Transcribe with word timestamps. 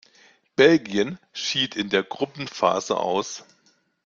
Belgien 0.55 1.19
schied 1.31 1.75
in 1.75 1.89
der 1.91 2.01
Gruppenphase 2.01 2.97
aus. 2.97 3.43